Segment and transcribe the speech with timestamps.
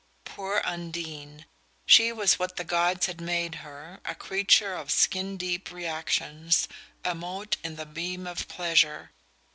[0.25, 1.45] Poor Undine!
[1.85, 6.67] She was what the gods had made her a creature of skin deep reactions,
[7.05, 9.11] a mote in the beam of pleasure.